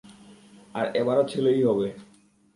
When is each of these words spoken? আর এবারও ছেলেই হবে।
আর 0.75 0.85
এবারও 0.95 1.23
ছেলেই 1.23 1.61
হবে। 1.63 1.87